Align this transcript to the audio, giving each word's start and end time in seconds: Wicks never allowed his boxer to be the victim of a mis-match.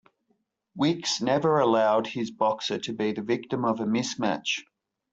Wicks 0.75 1.21
never 1.21 1.59
allowed 1.59 2.07
his 2.07 2.31
boxer 2.31 2.79
to 2.79 2.91
be 2.91 3.11
the 3.11 3.21
victim 3.21 3.63
of 3.63 3.79
a 3.81 3.85
mis-match. 3.85 4.65